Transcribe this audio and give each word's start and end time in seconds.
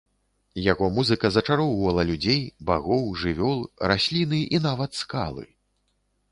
Яго 0.71 0.87
музыка 0.95 1.29
зачароўвала 1.35 2.07
людзей, 2.11 2.41
багоў, 2.71 3.03
жывёл, 3.27 3.63
расліны 3.95 4.43
і 4.57 4.65
нават 4.67 4.91
скалы. 5.05 5.49